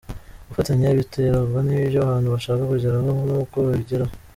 Gufatanya 0.47 0.97
biterwa 0.99 1.59
n’ibyo 1.63 1.97
abantu 2.01 2.27
bashaka 2.35 2.61
kugeraho 2.71 3.09
nuko 3.27 3.55
babigeraho. 3.65 4.13